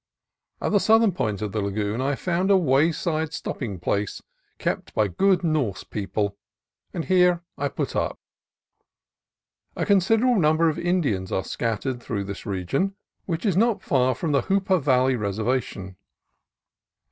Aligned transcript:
At 0.59 0.71
the 0.71 0.79
southern 0.79 1.11
point 1.11 1.43
of 1.43 1.51
the 1.51 1.61
lagoon 1.61 2.01
I 2.01 2.15
found 2.15 2.49
a 2.49 2.57
wayside 2.57 3.33
stopping 3.33 3.79
place 3.79 4.19
kept 4.57 4.95
by 4.95 5.07
good 5.07 5.43
Norse 5.43 5.83
people, 5.83 6.39
and 6.91 7.05
here 7.05 7.43
I 7.55 7.67
put 7.67 7.95
up. 7.95 8.19
A 9.75 9.85
considerable 9.85 10.39
number 10.39 10.69
of 10.69 10.79
Indians 10.79 11.31
are 11.31 11.43
scattered 11.43 12.01
through 12.01 12.23
this 12.23 12.47
region, 12.47 12.95
which 13.27 13.45
is 13.45 13.55
not 13.55 13.83
far 13.83 14.15
from 14.15 14.31
the 14.31 14.41
Hoopa 14.41 14.79
Valley 14.81 15.15
Reservation. 15.15 15.95